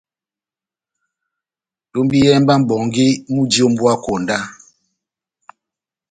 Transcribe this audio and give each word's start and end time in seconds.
Tombiyɛhɛ 1.91 2.39
mba 2.41 2.53
mʼbongi 2.59 3.05
múji 3.33 3.59
ó 3.65 3.69
mbuwa 3.71 3.93
konda! 4.03 4.37